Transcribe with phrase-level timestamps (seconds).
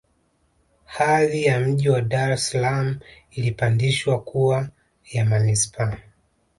[0.85, 2.99] Hadhi ya Mji wa Dar es Salaam
[3.31, 4.69] ilipandishwa kuwa
[5.11, 5.97] ya Manispaa